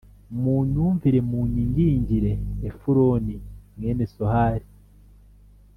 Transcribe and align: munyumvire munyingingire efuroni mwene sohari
munyumvire 0.41 1.19
munyingingire 1.29 2.31
efuroni 2.67 3.35
mwene 3.75 4.03
sohari 4.13 4.67